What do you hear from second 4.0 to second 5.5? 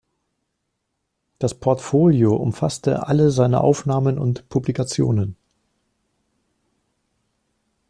und Publikationen.